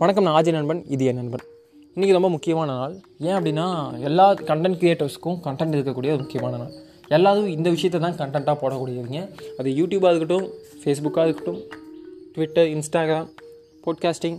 வணக்கம் 0.00 0.26
நான் 0.26 0.36
ஆஜி 0.38 0.50
நண்பன் 0.54 0.80
இது 0.94 1.04
என் 1.10 1.16
நண்பன். 1.18 1.42
இன்றைக்கி 1.94 2.12
ரொம்ப 2.16 2.28
முக்கியமான 2.34 2.74
நாள். 2.80 2.92
ஏன் 3.26 3.34
அப்படின்னா 3.36 3.64
எல்லா 4.08 4.26
கண்டென்ட் 4.50 4.78
க்ரியேட்டர்ஸ்க்கும் 4.80 5.38
கண்டென்ட் 5.46 5.74
இருக்கக்கூடிய 5.76 6.10
ஒரு 6.16 6.20
முக்கியமான 6.24 6.58
நாள். 6.60 6.74
எல்லாரும் 7.16 7.48
இந்த 7.54 7.68
விஷயத்தை 7.74 7.98
தான் 8.04 8.14
கண்டென்ட்டாக 8.20 8.56
போடக்கூடியவங்க. 8.60 9.20
அது 9.58 9.68
யூடியூபாக 9.78 10.10
இருக்கட்டும் 10.12 10.46
ஃபேஸ்புக்காக 10.82 11.26
இருக்கட்டும் 11.28 11.58
Twitter 12.34 12.68
Instagram 12.74 13.26
podcasting 13.86 14.38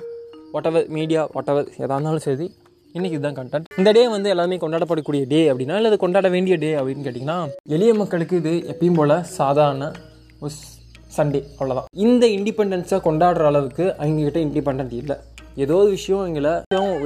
whatever 0.71 0.88
media 0.98 1.23
whatever 1.54 1.68
எதாக 1.84 1.96
இருந்தாலும் 1.96 2.26
சரி 2.28 2.48
இன்றைக்கி 2.96 3.16
இதுதான் 3.18 3.38
கண்டென்ட் 3.39 3.68
இந்த 3.82 3.91
டே 3.98 4.04
வந்து 4.16 4.32
எல்லாமே 4.36 4.60
கொண்டாடப்படக்கூடிய 4.64 5.26
டே 5.34 5.41
அப்படின்னா 5.54 5.80
இல்லை 5.80 5.91
அது 5.91 6.00
கொண்டாட 6.05 6.30
வேண்டிய 6.36 6.57
டே 6.66 6.70
அப்படின்னு 6.82 7.05
கேட்டிங்கன்னா 7.07 7.39
எளிய 7.78 7.94
மக்களுக்கு 8.02 8.38
இது 8.44 8.54
எப்பயும் 8.73 9.00
போல் 9.02 9.16
சாதாரண 9.39 9.91
ஒரு 10.46 10.54
சண்டே 11.18 11.41
அவ்வளோதான் 11.57 11.89
இந்த 12.05 12.26
இண்டிபெண்டன்ஸை 12.38 13.00
கொண்டாடுற 13.10 13.46
அளவுக்கு 13.51 13.86
அவங்ககிட்ட 14.00 14.39
இண்டிபெண்ட் 14.47 14.96
இல்லை. 15.01 15.18
ஏதோ 15.64 15.76
ஒரு 15.84 15.92
விஷயம் 15.98 16.26
எங்களை 16.30 16.54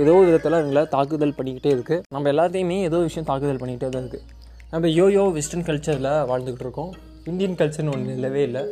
ஏதோ 0.04 0.14
ஒரு 0.20 0.28
விதத்தில் 0.30 0.58
எங்களை 0.64 0.84
தாக்குதல் 0.96 1.36
பண்ணிக்கிட்டே 1.38 1.72
இருக்குது 1.76 2.02
நம்ம 2.16 2.32
எல்லாத்தையுமே 2.34 2.78
ஏதோ 2.90 2.98
ஒரு 3.02 3.10
விஷயம் 3.10 3.28
தாக்குதல் 3.30 3.60
பண்ணிக்கிட்டே 3.62 3.90
தான் 3.96 4.04
இருக்குது 4.06 4.26
நம்ம 4.74 4.90
யோயோ 5.00 5.24
வெஸ்டர்ன் 5.38 5.66
கல்ச்சரில் 5.68 6.12
வாழ்ந்துக்கிட்டு 6.30 6.66
இருக்கோம். 6.66 6.92
இந்தியன் 7.32 7.58
கல்ச்சர்னு 7.60 7.94
ஒன்று 7.96 8.16
இல்லவே 8.18 8.42
இல்லை. 8.48 8.64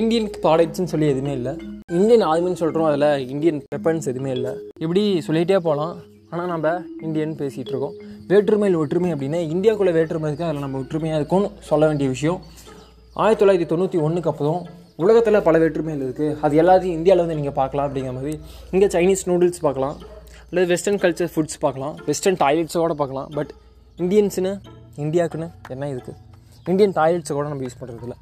இந்தியன் 0.00 0.28
ப்ராடக்ட்ஸ்னு 0.44 0.92
சொல்லி 0.92 1.06
எதுவுமே 1.12 1.32
இல்லை. 1.38 1.52
இந்தியன் 1.98 2.24
ஆர்மின்னு 2.30 2.60
சொல்கிறோம் 2.62 2.88
அதில் 2.90 3.08
இந்தியன் 3.32 3.60
வெப்பன்ஸ் 3.74 4.08
எதுவுமே 4.12 4.32
இல்லை. 4.38 4.52
இப்படி 4.84 5.02
சொல்லிகிட்டே 5.26 5.58
போகலாம் 5.68 5.94
ஆனால் 6.32 6.50
நம்ம 6.54 6.72
இந்தியன் 7.06 7.38
பேசிகிட்டு 7.40 7.72
இருக்கோம். 7.72 7.94
வேற்றுமையில் 8.32 8.80
ஒற்றுமை 8.82 9.08
அப்படின்னா 9.14 9.40
இந்தியாவுக்குள்ளே 9.54 9.94
வேற்றுமை 9.98 10.28
இருக்குது 10.30 10.48
அதில் 10.48 10.64
நம்ம 10.66 10.78
ஒற்றுமையாக 10.82 11.20
இருக்கும்னு 11.20 11.48
சொல்ல 11.70 11.86
வேண்டிய 11.90 12.08
விஷயம். 12.16 12.40
ஆயிரத்தி 13.22 13.42
தொள்ளாயிரத்தி 13.42 13.70
தொண்ணூற்றி 13.72 14.00
ஒன்றுக்கு 14.06 14.30
அப்புறம் 14.32 14.60
உலகத்தில் 15.02 15.44
பல 15.48 15.58
வேற்றுமைகள் 15.62 16.04
இருக்குது 16.06 16.36
அது 16.46 16.54
எல்லாத்தையும் 16.62 16.96
இந்தியாவில் 16.98 17.22
வந்து 17.24 17.36
நீங்கள் 17.40 17.56
பார்க்கலாம் 17.60 17.86
அப்படிங்கிற 17.88 18.14
மாதிரி. 18.18 18.34
இங்கே 18.74 18.88
சைனீஸ் 18.96 19.22
நூடுல்ஸ் 19.30 19.62
பார்க்கலாம். 19.66 19.96
அல்லது 20.48 20.66
வெஸ்டர்ன் 20.72 21.00
கல்ச்சர் 21.04 21.30
ஃபுட்ஸ் 21.34 21.58
பார்க்கலாம். 21.64 21.94
வெஸ்டர்ன் 22.08 22.38
டாய்லெட்ஸோட 22.44 22.94
பார்க்கலாம். 23.00 23.28
பட் 23.38 23.52
இந்தியன்ஸுன்னு 24.04 24.52
இந்தியாவுக்குன்னு 25.04 25.48
என்ன 25.74 25.88
இருக்குது 25.94 26.18
இந்தியன் 26.70 26.94
டாய்லெட்ஸை 27.00 27.34
கூட 27.38 27.46
நம்ம 27.52 27.64
யூஸ் 27.66 27.80
பண்ணுறதில்ல 27.80 28.16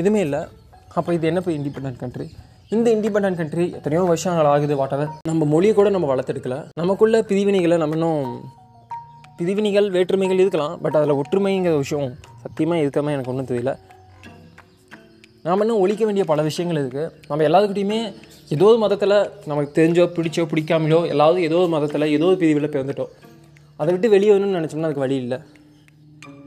எதுவுமே 0.00 0.20
இல்லை. 0.26 0.40
அப்போ 0.98 1.10
இது 1.16 1.26
என்ன 1.30 1.40
இப்போ 1.42 1.52
இண்டிபெண்ட் 1.58 2.00
கண்ட்ரி 2.02 2.26
இந்த 2.74 2.88
இண்டிபெண்ட் 2.96 3.38
கண்ட்ரி 3.40 3.64
எத்தனையோ 3.78 4.02
வருஷங்கள் 4.10 4.48
ஆகுது 4.50 4.74
வாட்டவர் 4.80 5.10
நம்ம 5.30 5.46
மொழியை 5.54 5.72
கூட 5.78 5.88
நம்ம 5.96 6.08
வளர்த்தெடுக்கல. 6.12 6.56
நமக்குள்ள 6.80 7.16
பிரிவினைகளை 7.30 7.76
நம்ம 7.82 7.96
இன்னும் 7.98 8.26
பிரிவினைகள் 9.38 9.88
வேற்றுமைகள் 9.96 10.42
இருக்கலாம். 10.42 10.74
பட் 10.84 10.96
அதில் 10.98 11.18
ஒற்றுமைங்கிற 11.20 11.74
விஷயம் 11.82 12.12
சத்தியமாக 12.44 12.82
இருக்கிற 12.82 13.10
எனக்கு 13.16 13.32
ஒன்றும் 13.32 13.50
தெரியல. 13.50 13.72
நாம் 15.46 15.62
இன்னும் 15.62 15.80
ஒழிக்க 15.84 16.02
வேண்டிய 16.06 16.24
பல 16.30 16.40
விஷயங்கள் 16.48 16.78
இருக்குது 16.80 17.12
நம்ம 17.28 17.44
எல்லாத்துக்கிட்டையுமே 17.46 17.98
ஏதோ 18.54 18.66
ஒரு 18.72 18.78
மதத்தில் 18.82 19.14
நமக்கு 19.50 19.70
தெரிஞ்சோ 19.78 20.04
பிடிச்சோ 20.16 20.42
பிடிக்காமலோ 20.52 21.00
எல்லாரும் 21.12 21.44
ஏதோ 21.48 21.56
ஒரு 21.62 21.70
மதத்தில் 21.74 22.04
ஏதோ 22.16 22.26
ஒரு 22.30 22.36
பிரிவில் 22.42 22.72
பிறந்துட்டோம். 22.74 23.10
அதை 23.80 23.88
விட்டு 23.94 24.08
வெளியே 24.14 24.32
வரணும்னு 24.32 24.58
நினச்சோம்னா 24.58 24.88
அதுக்கு 24.88 25.04
வழி 25.04 25.16
இல்லை. 25.22 25.38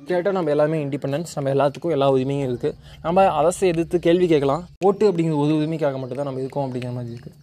கேட்டால் 0.09 0.37
நம்ம 0.37 0.53
எல்லாமே 0.55 0.77
இண்டிபெண்டன்ஸ் 0.85 1.35
நம்ம 1.35 1.51
எல்லாத்துக்கும் 1.55 1.95
எல்லா 1.95 2.07
உரிமையும் 2.15 2.47
இருக்குது 2.47 2.75
நம்ம 3.05 3.27
அரசை 3.39 3.67
எதிர்த்து 3.73 3.99
கேள்வி 4.07 4.27
கேட்கலாம். 4.33 4.63
ஓட்டு 4.87 5.05
அப்படிங்கிற 5.11 5.37
ஒரு 5.43 5.53
உரிமைக்காக 5.59 5.99
மட்டும்தான் 6.01 6.29
நம்ம 6.31 6.41
இருக்கோம் 6.45 6.65
அப்படிங்கிற 6.67 6.93
மாதிரி 6.97 7.13
இருக்குது 7.15 7.37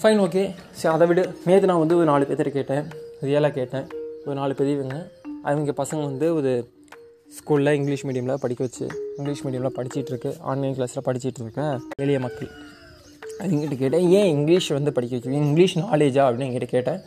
ஃபைன் 0.00 0.20
ஓகே 0.24 0.42
சரி 0.80 0.94
அதை 0.96 1.06
விட. 1.10 1.20
நேற்று 1.46 1.70
நான் 1.70 1.84
வந்து 1.84 1.96
ஒரு 2.00 2.08
நாலு 2.12 2.26
பேர்த்திட்ட 2.28 2.52
கேட்டேன். 2.58 2.84
ரியலாக 3.28 3.52
கேட்டேன். 3.60 3.86
ஒரு 4.26 4.36
நாலு 4.40 4.52
பெரியவங்க 4.60 4.96
அவங்க 5.48 5.72
பசங்க 5.82 6.02
வந்து 6.10 6.28
ஒரு 6.40 6.52
ஸ்கூலில் 7.36 7.76
இங்கிலீஷ் 7.78 8.04
மீடியமில் 8.08 8.40
படிக்க 8.42 8.60
வச்சு 8.66 8.84
இங்கிலீஷ் 9.18 9.42
மீடியமில் 9.44 9.74
படிச்சிட்ருக்கு. 9.78 10.30
ஆன்லைன் 10.50 10.74
கிளாஸில் 10.76 11.04
படிச்சிட்டு 11.08 11.40
இருக்க 11.44 11.62
எளிய 12.02 12.18
மக்கள். 12.26 12.50
அவங்ககிட்ட 13.40 13.76
கேட்டேன் 13.82 14.06
ஏன் 14.18 14.28
இங்கிலீஷ் 14.34 14.68
வந்து 14.76 14.92
படிக்க 14.96 15.12
வைக்கிறீங்க 15.14 15.40
இங்கிலீஷ் 15.48 15.74
நாலேஜா 15.82 16.22
அப்படின்னு 16.26 16.46
என்கிட்ட 16.48 16.68
கேட்டேன். 16.76 17.00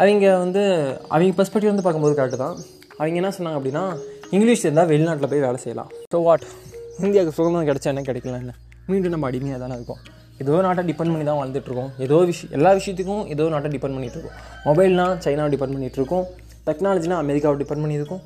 அவங்க 0.00 0.26
வந்து 0.44 0.62
அவங்க 1.12 1.34
பெர்ஸ்பெக்டிவ் 1.40 1.72
வந்து 1.72 1.84
பார்க்கும்போது 1.86 2.16
கரெக்டு 2.20 2.38
தான். 2.44 2.56
அவங்க 2.98 3.16
என்ன 3.22 3.32
சொன்னாங்க 3.38 3.58
அப்படின்னா 3.60 3.84
இங்கிலீஷ் 4.36 4.64
இருந்தால் 4.66 4.88
வெளிநாட்டில் 4.92 5.30
போய் 5.32 5.44
வேலை 5.46 5.58
செய்யலாம். 5.64 5.90
ஸோ 6.14 6.20
வாட் 6.28 6.46
இந்தியாவுக்கு 7.06 7.36
சுதந்திரம் 7.38 7.68
கிடைச்சா 7.70 7.90
என்ன 7.94 8.04
கிடைக்கல 8.08 8.38
என்ன 8.44 8.54
மீண்டும் 8.90 9.14
நம்ம 9.14 9.28
அடிமையாக 9.30 9.60
தானே 9.64 9.76
இருக்கோம். 9.78 10.00
ஏதோ 10.42 10.60
நாட்டை 10.66 10.82
டிபெண்ட் 10.88 11.12
பண்ணி 11.12 11.26
தான் 11.28 11.38
வாழ்ந்துட்டுருக்கோம் 11.40 11.92
ஏதோ 12.06 12.16
விஷயம் 12.30 12.54
எல்லா 12.56 12.72
விஷயத்துக்கும் 12.78 13.24
ஏதோ 13.34 13.44
நாட்டை 13.54 13.70
டிபெண்ட் 13.74 13.96
பண்ணிகிட்ருக்கோம் 13.96 14.36
மொபைல்னால் 14.68 15.14
சைனாவை 15.26 15.50
டிபெண்ட் 15.54 15.76
பண்ணிகிட்ருக்கோம் 15.76 16.24
டெக்னாலஜினால் 16.26 16.66
டெக்னாலஜினா 16.68 17.16
அமெரிக்காவை 17.24 17.56
டிபெண்ட் 17.62 17.84
பண்ணியிருக்கோம். 17.84 18.22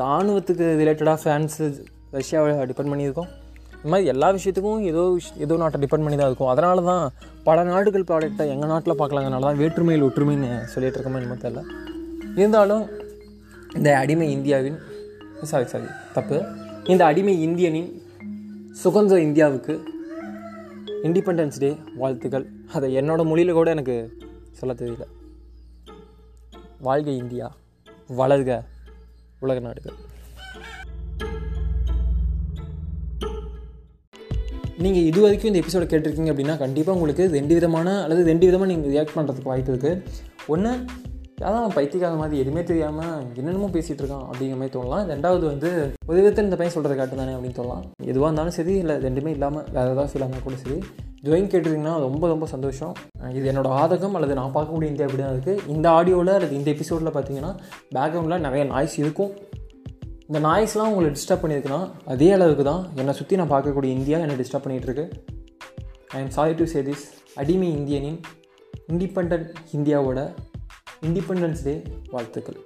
ராணுவத்துக்கு 0.00 0.66
ரிலேட்டடாக 0.80 1.18
ஃப்ரான்ஸு 1.22 1.64
ரஷ்யாவை 2.16 2.50
டிபெண்ட் 2.70 2.92
பண்ணியிருக்கோம். 2.92 3.30
இந்த 3.76 3.90
மாதிரி 3.92 4.10
எல்லா 4.12 4.28
விஷயத்துக்கும் 4.36 4.82
ஏதோ 4.90 5.02
ஏதோ 5.44 5.54
நாட்டை 5.62 5.78
டிபெண்ட் 5.82 6.04
பண்ணி 6.04 6.18
தான் 6.18 6.30
இருக்கும். 6.30 6.50
அதனால 6.52 6.82
தான் 6.88 7.04
பல 7.48 7.64
நாடுகள் 7.70 8.06
ப்ராடக்டை 8.10 8.44
எங்கள் 8.54 8.70
நாட்டில் 8.72 8.98
பார்க்கலாங்கனால 9.00 9.46
தான் 9.48 9.60
வேற்றுமையில் 9.62 10.06
ஒற்றுமைன்னு 10.08 10.50
சொல்லிகிட்டு 10.74 10.98
இருக்கோமே 10.98 11.20
என்னமோ 11.20 11.38
தெரியல. 11.44 11.62
இருந்தாலும் 12.40 12.84
இந்த 13.78 13.90
அடிமை 14.02 14.28
இந்தியாவின் 14.36 14.78
சாரி 15.50 15.66
சாரி 15.72 15.88
தப்பு. 16.16 16.38
இந்த 16.92 17.02
அடிமை 17.10 17.34
இந்தியனின் 17.46 17.90
சுதந்திர 18.82 19.16
இந்தியாவுக்கு 19.28 19.74
இண்டிபெண்டன்ஸ் 21.08 21.62
டே 21.64 21.70
வாழ்த்துக்கள். 22.02 22.46
அதை 22.76 22.88
என்னோடய 23.00 23.30
மொழியில் 23.30 23.58
கூட 23.60 23.70
எனக்கு 23.76 23.96
சொல்ல 24.60 24.72
தெரியல. 24.82 25.06
வாழ்க 26.88 27.10
இந்தியா 27.22 27.48
வளர்க. 28.20 28.52
உலக 29.46 29.60
நாடுகள். 29.68 29.96
நீங்கள் 34.84 35.06
இது 35.08 35.18
வரைக்கும் 35.24 35.50
இந்த 35.50 35.60
எபிசோட 35.62 35.84
கேட்டிருக்கீங்க 35.88 36.32
அப்படின்னா 36.32 36.54
கண்டிப்பாக 36.62 36.96
உங்களுக்கு 36.98 37.24
ரெண்டு 37.38 37.54
விதமான 37.58 37.88
அல்லது 38.04 38.22
ரெண்டு 38.30 38.44
விதமாக 38.48 38.70
நீங்கள் 38.70 38.92
ரியாக்ட் 38.94 39.16
பண்ணுறதுக்கு 39.16 39.50
வாய்ப்பு 39.52 39.72
இருக்குது 39.72 40.00
ஒன்று 40.54 40.72
அதான் 41.48 41.74
பைத்தியக்கார 41.76 42.16
மாதிரி 42.20 42.40
எதுவுமே 42.42 42.62
தெரியாமல் 42.70 43.12
என்னென்னமோ 43.38 43.68
பேசிகிட்டு 43.76 44.02
இருக்கான் 44.02 44.26
அப்படிங்கிற 44.28 44.58
மாதிரி 44.58 44.74
தோணலாம். 44.74 45.06
ரெண்டாவது 45.12 45.44
வந்து 45.52 45.70
ஒரு 46.08 46.18
விதத்தில் 46.18 46.46
இந்த 46.48 46.58
பையன் 46.58 46.74
சொல்கிறது 46.76 46.96
காட்டு 46.98 47.20
தானே 47.20 47.34
அப்படின்னு 47.36 47.58
சொல்லலாம் 47.60 47.84
எதுவாக 48.10 48.28
இருந்தாலும் 48.28 48.56
சரி 48.58 48.74
இல்லை 48.82 48.96
ரெண்டுமே 49.06 49.32
இல்லாமல் 49.36 49.66
வேறு 49.76 49.92
ஏதாவது 49.94 50.10
ஃபீல் 50.12 50.26
ஆனால் 50.26 50.44
கூட 50.46 50.58
சரி. 50.64 50.78
ஜோயின் 51.26 51.48
கேட்டிருக்கீங்கன்னா 51.50 51.96
ரொம்ப 52.04 52.24
ரொம்ப 52.32 52.46
சந்தோஷம். 52.52 52.92
இது 53.38 53.44
என்னோட 53.52 53.68
ஆதகம் 53.82 54.14
அல்லது 54.18 54.34
நான் 54.40 54.54
பார்க்கக்கூடிய 54.54 54.90
இந்தியா 54.92 55.06
அப்படி 55.08 55.22
தான் 55.24 55.34
இருக்குது 55.36 55.68
இந்த 55.74 55.86
ஆடியோவில் 55.98 56.32
அல்லது 56.36 56.56
இந்த 56.60 56.68
எபிசோடில் 56.74 57.14
பார்த்தீங்கன்னா 57.16 57.52
பேக்ரவுண்டில் 57.96 58.44
நிறைய 58.46 58.64
நாய்ஸ் 58.72 58.96
இருக்கும். 59.02 59.32
இந்த 60.28 60.40
நாய்ஸ்லாம் 60.48 60.90
உங்களை 60.92 61.08
டிஸ்டர்ப் 61.16 61.42
பண்ணியிருக்குன்னா 61.42 61.80
அதே 62.12 62.28
அளவுக்கு 62.36 62.64
தான் 62.70 62.82
என்னை 63.00 63.14
சுற்றி 63.18 63.40
நான் 63.40 63.52
பார்க்கக்கூடிய 63.54 63.90
இந்தியா 63.98 64.18
என்னை 64.24 64.36
disturb 64.42 64.66
பண்ணிகிட்ருக்கு 64.66 65.06
I 66.16 66.20
am 66.24 66.32
sorry 66.38 66.54
to 66.60 66.66
say 66.74 66.82
this 66.88 67.04
அடிமை 67.42 67.68
இந்தியனின் 67.78 68.18
இண்டிபெண்ட் 68.92 69.34
இந்தியாவோட 69.78 70.20
இண்டிபெண்டன்ஸ் 71.08 71.62
டே 71.68 71.74
வாழ்த்துக்கள். 72.14 72.58